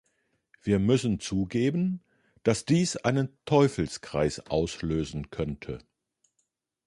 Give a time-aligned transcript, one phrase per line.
[0.63, 2.03] Wir müssen zugeben,
[2.41, 5.77] dass dies einen Teufelskreis auslösen könnte.